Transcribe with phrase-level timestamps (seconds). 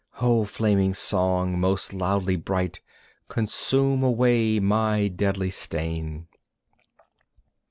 [0.19, 2.81] O flaming Song, most loudly bright,
[3.27, 6.27] Consume away my deadly stain!